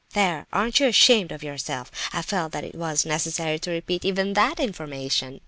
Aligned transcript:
There! 0.15 0.47
aren't 0.51 0.79
you 0.79 0.87
ashamed 0.87 1.31
of 1.31 1.43
yourself? 1.43 1.91
I 2.11 2.23
felt 2.23 2.53
that 2.53 2.63
it 2.63 2.73
was 2.73 3.05
necessary 3.05 3.59
to 3.59 3.69
repeat 3.69 4.03
even 4.03 4.33
that 4.33 4.59
information." 4.59 5.39